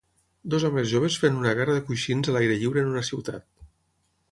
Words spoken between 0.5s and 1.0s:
Dos homes